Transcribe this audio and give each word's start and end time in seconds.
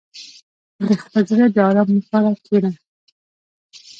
•د 0.87 0.89
خپل 1.01 1.21
زړه 1.29 1.45
د 1.55 1.57
آرام 1.69 1.89
لپاره 1.97 2.29
کښېنه. 2.43 2.71